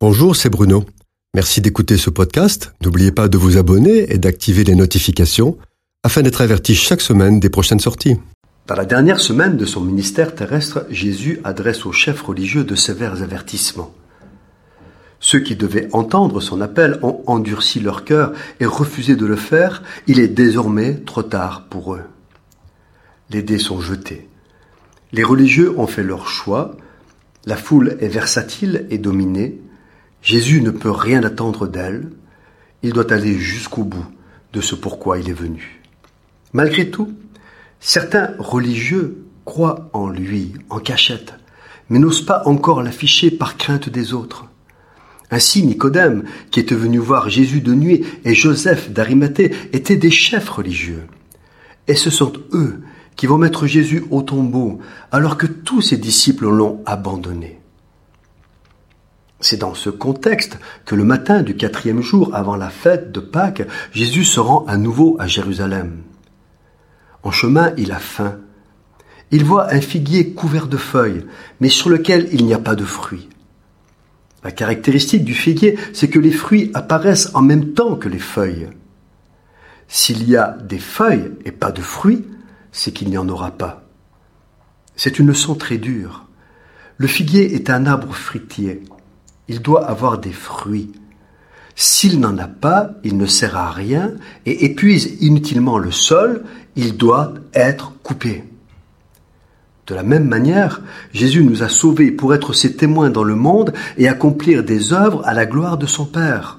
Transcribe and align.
Bonjour, 0.00 0.36
c'est 0.36 0.48
Bruno. 0.48 0.84
Merci 1.34 1.60
d'écouter 1.60 1.96
ce 1.96 2.08
podcast. 2.08 2.72
N'oubliez 2.84 3.10
pas 3.10 3.26
de 3.26 3.36
vous 3.36 3.58
abonner 3.58 4.12
et 4.12 4.18
d'activer 4.18 4.62
les 4.62 4.76
notifications 4.76 5.58
afin 6.04 6.22
d'être 6.22 6.40
averti 6.40 6.76
chaque 6.76 7.00
semaine 7.00 7.40
des 7.40 7.50
prochaines 7.50 7.80
sorties. 7.80 8.16
Dans 8.68 8.76
la 8.76 8.84
dernière 8.84 9.18
semaine 9.18 9.56
de 9.56 9.64
son 9.64 9.80
ministère 9.80 10.36
terrestre, 10.36 10.86
Jésus 10.88 11.40
adresse 11.42 11.84
aux 11.84 11.90
chefs 11.90 12.22
religieux 12.22 12.62
de 12.62 12.76
sévères 12.76 13.22
avertissements. 13.22 13.92
Ceux 15.18 15.40
qui 15.40 15.56
devaient 15.56 15.88
entendre 15.92 16.40
son 16.40 16.60
appel 16.60 17.00
ont 17.02 17.24
endurci 17.26 17.80
leur 17.80 18.04
cœur 18.04 18.34
et 18.60 18.66
refusé 18.66 19.16
de 19.16 19.26
le 19.26 19.34
faire. 19.34 19.82
Il 20.06 20.20
est 20.20 20.28
désormais 20.28 20.94
trop 20.94 21.24
tard 21.24 21.66
pour 21.68 21.94
eux. 21.96 22.04
Les 23.30 23.42
dés 23.42 23.58
sont 23.58 23.80
jetés. 23.80 24.28
Les 25.10 25.24
religieux 25.24 25.76
ont 25.76 25.88
fait 25.88 26.04
leur 26.04 26.28
choix. 26.28 26.76
La 27.46 27.56
foule 27.56 27.96
est 27.98 28.06
versatile 28.06 28.86
et 28.90 28.98
dominée. 28.98 29.60
Jésus 30.22 30.60
ne 30.60 30.70
peut 30.70 30.90
rien 30.90 31.22
attendre 31.22 31.66
d'elle, 31.66 32.10
il 32.82 32.92
doit 32.92 33.12
aller 33.12 33.38
jusqu'au 33.38 33.84
bout 33.84 34.06
de 34.52 34.60
ce 34.60 34.74
pourquoi 34.74 35.18
il 35.18 35.28
est 35.28 35.34
venu. 35.34 35.82
Malgré 36.52 36.90
tout, 36.90 37.12
certains 37.80 38.34
religieux 38.38 39.24
croient 39.44 39.90
en 39.92 40.08
lui, 40.08 40.52
en 40.70 40.78
cachette, 40.78 41.34
mais 41.88 41.98
n'osent 41.98 42.24
pas 42.24 42.42
encore 42.46 42.82
l'afficher 42.82 43.30
par 43.30 43.56
crainte 43.56 43.88
des 43.88 44.12
autres. 44.12 44.46
Ainsi, 45.30 45.62
Nicodème, 45.62 46.24
qui 46.50 46.60
était 46.60 46.74
venu 46.74 46.98
voir 46.98 47.28
Jésus 47.28 47.60
de 47.60 47.74
nuit, 47.74 48.04
et 48.24 48.34
Joseph 48.34 48.90
d'Arimathée 48.90 49.54
étaient 49.72 49.96
des 49.96 50.10
chefs 50.10 50.48
religieux. 50.48 51.04
Et 51.86 51.94
ce 51.94 52.10
sont 52.10 52.32
eux 52.52 52.80
qui 53.16 53.26
vont 53.26 53.38
mettre 53.38 53.66
Jésus 53.66 54.04
au 54.10 54.22
tombeau, 54.22 54.78
alors 55.10 55.36
que 55.36 55.46
tous 55.46 55.82
ses 55.82 55.96
disciples 55.96 56.48
l'ont 56.48 56.82
abandonné. 56.86 57.60
C'est 59.40 59.58
dans 59.58 59.74
ce 59.74 59.90
contexte 59.90 60.58
que 60.84 60.96
le 60.96 61.04
matin 61.04 61.42
du 61.42 61.54
quatrième 61.54 62.02
jour 62.02 62.34
avant 62.34 62.56
la 62.56 62.70
fête 62.70 63.12
de 63.12 63.20
Pâques, 63.20 63.66
Jésus 63.92 64.24
se 64.24 64.40
rend 64.40 64.64
à 64.66 64.76
nouveau 64.76 65.16
à 65.20 65.28
Jérusalem. 65.28 66.02
En 67.22 67.30
chemin, 67.30 67.72
il 67.76 67.92
a 67.92 67.98
faim. 67.98 68.38
Il 69.30 69.44
voit 69.44 69.72
un 69.72 69.80
figuier 69.80 70.32
couvert 70.32 70.66
de 70.66 70.76
feuilles, 70.76 71.24
mais 71.60 71.68
sur 71.68 71.88
lequel 71.88 72.28
il 72.32 72.46
n'y 72.46 72.54
a 72.54 72.58
pas 72.58 72.74
de 72.74 72.84
fruits. 72.84 73.28
La 74.42 74.50
caractéristique 74.50 75.24
du 75.24 75.34
figuier, 75.34 75.78
c'est 75.92 76.08
que 76.08 76.18
les 76.18 76.32
fruits 76.32 76.70
apparaissent 76.74 77.34
en 77.34 77.42
même 77.42 77.74
temps 77.74 77.96
que 77.96 78.08
les 78.08 78.18
feuilles. 78.18 78.68
S'il 79.86 80.28
y 80.28 80.36
a 80.36 80.56
des 80.64 80.78
feuilles 80.78 81.32
et 81.44 81.52
pas 81.52 81.70
de 81.70 81.80
fruits, 81.80 82.24
c'est 82.72 82.92
qu'il 82.92 83.08
n'y 83.08 83.18
en 83.18 83.28
aura 83.28 83.52
pas. 83.52 83.84
C'est 84.96 85.18
une 85.18 85.28
leçon 85.28 85.54
très 85.54 85.78
dure. 85.78 86.26
Le 86.96 87.06
figuier 87.06 87.54
est 87.54 87.70
un 87.70 87.86
arbre 87.86 88.14
fruitier 88.14 88.82
il 89.48 89.60
doit 89.60 89.86
avoir 89.86 90.18
des 90.18 90.32
fruits. 90.32 90.92
S'il 91.74 92.20
n'en 92.20 92.36
a 92.38 92.48
pas, 92.48 92.90
il 93.04 93.16
ne 93.16 93.26
sert 93.26 93.56
à 93.56 93.70
rien 93.70 94.12
et 94.46 94.64
épuise 94.64 95.16
inutilement 95.20 95.78
le 95.78 95.90
sol, 95.90 96.44
il 96.76 96.96
doit 96.96 97.34
être 97.54 97.92
coupé. 98.02 98.44
De 99.86 99.94
la 99.94 100.02
même 100.02 100.28
manière, 100.28 100.82
Jésus 101.12 101.42
nous 101.42 101.62
a 101.62 101.68
sauvés 101.68 102.10
pour 102.10 102.34
être 102.34 102.52
ses 102.52 102.76
témoins 102.76 103.10
dans 103.10 103.24
le 103.24 103.36
monde 103.36 103.72
et 103.96 104.06
accomplir 104.06 104.62
des 104.62 104.92
œuvres 104.92 105.22
à 105.24 105.32
la 105.32 105.46
gloire 105.46 105.78
de 105.78 105.86
son 105.86 106.04
Père. 106.04 106.58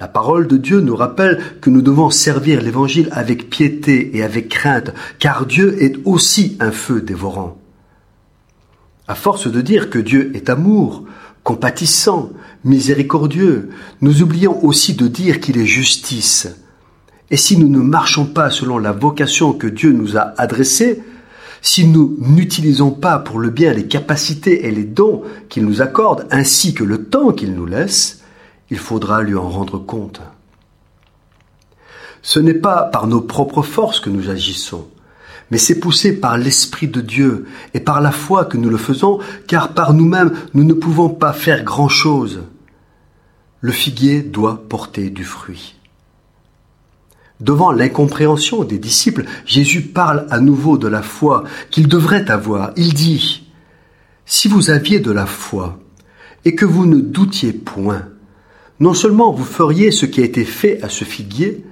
La 0.00 0.08
parole 0.08 0.48
de 0.48 0.56
Dieu 0.56 0.80
nous 0.80 0.96
rappelle 0.96 1.40
que 1.60 1.70
nous 1.70 1.82
devons 1.82 2.10
servir 2.10 2.62
l'Évangile 2.62 3.08
avec 3.12 3.50
piété 3.50 4.16
et 4.16 4.22
avec 4.22 4.48
crainte, 4.48 4.92
car 5.18 5.44
Dieu 5.44 5.82
est 5.82 5.96
aussi 6.04 6.56
un 6.60 6.72
feu 6.72 7.02
dévorant. 7.02 7.58
À 9.06 9.14
force 9.14 9.46
de 9.46 9.60
dire 9.60 9.90
que 9.90 9.98
Dieu 9.98 10.32
est 10.34 10.48
amour, 10.48 11.04
compatissant, 11.44 12.30
miséricordieux, 12.64 13.70
nous 14.00 14.22
oublions 14.22 14.64
aussi 14.64 14.94
de 14.94 15.08
dire 15.08 15.40
qu'il 15.40 15.58
est 15.58 15.66
justice. 15.66 16.48
Et 17.30 17.36
si 17.36 17.56
nous 17.56 17.68
ne 17.68 17.80
marchons 17.80 18.26
pas 18.26 18.50
selon 18.50 18.78
la 18.78 18.92
vocation 18.92 19.52
que 19.52 19.66
Dieu 19.66 19.92
nous 19.92 20.16
a 20.16 20.34
adressée, 20.38 21.02
si 21.62 21.86
nous 21.86 22.16
n'utilisons 22.18 22.90
pas 22.90 23.18
pour 23.18 23.38
le 23.38 23.50
bien 23.50 23.72
les 23.72 23.86
capacités 23.86 24.66
et 24.66 24.70
les 24.70 24.84
dons 24.84 25.22
qu'il 25.48 25.64
nous 25.64 25.80
accorde, 25.80 26.26
ainsi 26.30 26.74
que 26.74 26.84
le 26.84 27.04
temps 27.04 27.32
qu'il 27.32 27.54
nous 27.54 27.66
laisse, 27.66 28.22
il 28.70 28.78
faudra 28.78 29.22
lui 29.22 29.36
en 29.36 29.48
rendre 29.48 29.78
compte. 29.78 30.20
Ce 32.20 32.40
n'est 32.40 32.54
pas 32.54 32.84
par 32.84 33.06
nos 33.06 33.20
propres 33.20 33.62
forces 33.62 34.00
que 34.00 34.10
nous 34.10 34.28
agissons, 34.28 34.86
mais 35.52 35.58
c'est 35.58 35.80
poussé 35.80 36.18
par 36.18 36.38
l'Esprit 36.38 36.88
de 36.88 37.02
Dieu 37.02 37.44
et 37.74 37.80
par 37.80 38.00
la 38.00 38.10
foi 38.10 38.46
que 38.46 38.56
nous 38.56 38.70
le 38.70 38.78
faisons, 38.78 39.18
car 39.46 39.74
par 39.74 39.92
nous-mêmes 39.92 40.32
nous 40.54 40.64
ne 40.64 40.72
pouvons 40.72 41.10
pas 41.10 41.34
faire 41.34 41.62
grand-chose. 41.62 42.44
Le 43.60 43.70
figuier 43.70 44.22
doit 44.22 44.66
porter 44.66 45.10
du 45.10 45.24
fruit. 45.24 45.74
Devant 47.38 47.70
l'incompréhension 47.70 48.64
des 48.64 48.78
disciples, 48.78 49.26
Jésus 49.44 49.82
parle 49.82 50.26
à 50.30 50.40
nouveau 50.40 50.78
de 50.78 50.88
la 50.88 51.02
foi 51.02 51.44
qu'ils 51.70 51.86
devraient 51.86 52.30
avoir. 52.30 52.72
Il 52.76 52.94
dit, 52.94 53.46
Si 54.24 54.48
vous 54.48 54.70
aviez 54.70 55.00
de 55.00 55.10
la 55.10 55.26
foi 55.26 55.78
et 56.46 56.54
que 56.54 56.64
vous 56.64 56.86
ne 56.86 56.98
doutiez 56.98 57.52
point, 57.52 58.08
non 58.80 58.94
seulement 58.94 59.32
vous 59.32 59.44
feriez 59.44 59.90
ce 59.90 60.06
qui 60.06 60.22
a 60.22 60.24
été 60.24 60.46
fait 60.46 60.82
à 60.82 60.88
ce 60.88 61.04
figuier, 61.04 61.62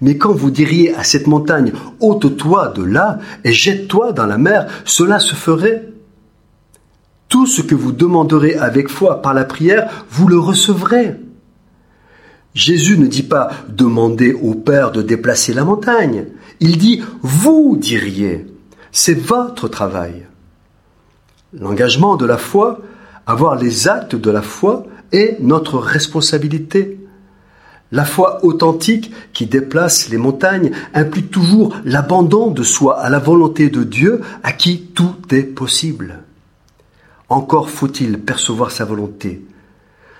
mais 0.00 0.16
quand 0.16 0.32
vous 0.32 0.50
diriez 0.50 0.94
à 0.94 1.04
cette 1.04 1.26
montagne, 1.26 1.72
ôte-toi 2.00 2.68
de 2.68 2.82
là 2.82 3.18
et 3.44 3.52
jette-toi 3.52 4.12
dans 4.12 4.26
la 4.26 4.38
mer, 4.38 4.66
cela 4.84 5.18
se 5.18 5.34
ferait. 5.34 5.88
Tout 7.28 7.46
ce 7.46 7.62
que 7.62 7.74
vous 7.74 7.92
demanderez 7.92 8.54
avec 8.54 8.88
foi 8.88 9.22
par 9.22 9.34
la 9.34 9.44
prière, 9.44 10.06
vous 10.10 10.26
le 10.26 10.38
recevrez. 10.38 11.16
Jésus 12.54 12.98
ne 12.98 13.06
dit 13.06 13.22
pas 13.22 13.50
demandez 13.68 14.32
au 14.32 14.54
Père 14.54 14.90
de 14.90 15.02
déplacer 15.02 15.54
la 15.54 15.64
montagne. 15.64 16.26
Il 16.58 16.78
dit 16.78 17.02
vous 17.22 17.76
diriez. 17.78 18.46
C'est 18.92 19.18
votre 19.18 19.68
travail. 19.68 20.26
L'engagement 21.52 22.16
de 22.16 22.26
la 22.26 22.36
foi, 22.36 22.80
avoir 23.26 23.56
les 23.56 23.88
actes 23.88 24.16
de 24.16 24.30
la 24.30 24.42
foi, 24.42 24.86
est 25.12 25.38
notre 25.40 25.78
responsabilité. 25.78 26.99
La 27.92 28.04
foi 28.04 28.44
authentique 28.44 29.10
qui 29.32 29.46
déplace 29.46 30.08
les 30.10 30.16
montagnes 30.16 30.70
implique 30.94 31.30
toujours 31.30 31.76
l'abandon 31.84 32.50
de 32.50 32.62
soi 32.62 33.00
à 33.00 33.10
la 33.10 33.18
volonté 33.18 33.68
de 33.68 33.82
Dieu 33.82 34.20
à 34.42 34.52
qui 34.52 34.82
tout 34.94 35.16
est 35.32 35.42
possible. 35.42 36.20
Encore 37.28 37.68
faut-il 37.68 38.18
percevoir 38.18 38.70
sa 38.70 38.84
volonté, 38.84 39.42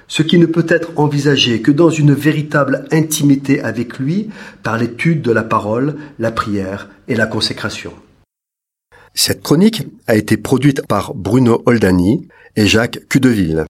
ce 0.08 0.22
qui 0.22 0.38
ne 0.38 0.46
peut 0.46 0.66
être 0.68 0.90
envisagé 0.96 1.62
que 1.62 1.70
dans 1.70 1.90
une 1.90 2.12
véritable 2.12 2.86
intimité 2.90 3.60
avec 3.60 3.98
lui 3.98 4.30
par 4.62 4.76
l'étude 4.76 5.22
de 5.22 5.30
la 5.30 5.44
parole, 5.44 5.96
la 6.18 6.32
prière 6.32 6.88
et 7.06 7.14
la 7.14 7.26
consécration. 7.26 7.92
Cette 9.14 9.42
chronique 9.42 9.86
a 10.06 10.16
été 10.16 10.36
produite 10.36 10.86
par 10.86 11.14
Bruno 11.14 11.62
Oldani 11.66 12.28
et 12.56 12.66
Jacques 12.66 13.00
Cudeville. 13.08 13.64